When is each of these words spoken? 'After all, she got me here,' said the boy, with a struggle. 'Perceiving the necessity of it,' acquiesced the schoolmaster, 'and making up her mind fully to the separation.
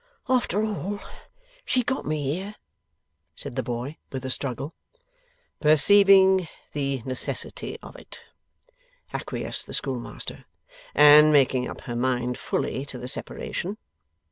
'After 0.27 0.63
all, 0.65 0.99
she 1.63 1.83
got 1.83 2.07
me 2.07 2.33
here,' 2.33 2.55
said 3.35 3.55
the 3.55 3.61
boy, 3.61 3.97
with 4.11 4.25
a 4.25 4.31
struggle. 4.31 4.73
'Perceiving 5.59 6.47
the 6.73 7.03
necessity 7.05 7.77
of 7.83 7.95
it,' 7.95 8.23
acquiesced 9.13 9.67
the 9.67 9.75
schoolmaster, 9.75 10.45
'and 10.95 11.31
making 11.31 11.67
up 11.69 11.81
her 11.81 11.95
mind 11.95 12.35
fully 12.39 12.83
to 12.87 12.97
the 12.97 13.07
separation. 13.07 13.77